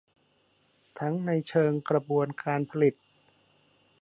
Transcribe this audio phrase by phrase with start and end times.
[0.99, 2.95] ทั้งในเชิงกระบวนการผลิต